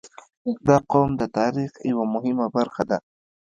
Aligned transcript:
•دا 0.67 0.77
قوم 0.91 1.09
د 1.17 1.23
تاریخ 1.37 1.71
یوه 1.91 2.05
مهمه 2.13 2.47
برخه 2.55 2.83
ده. 2.89 2.97